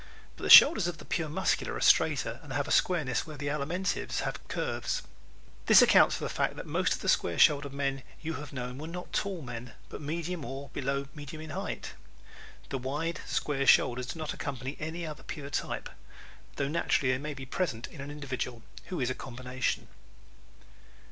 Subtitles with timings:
[0.35, 3.49] But the shoulders of the pure Muscular are straighter and have a squareness where the
[3.51, 5.03] Alimentive's have curves.
[5.67, 8.79] This accounts for the fact that most of the square shouldered men you have known
[8.79, 11.93] were not tall men, but medium or below medium in height.
[12.69, 15.87] The wide square shoulders do not accompany any other pure type,
[16.55, 19.87] though naturally they may be present in an individual who is a combination.